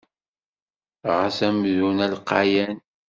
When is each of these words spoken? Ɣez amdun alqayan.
Ɣez 1.15 1.37
amdun 1.47 1.97
alqayan. 2.05 2.77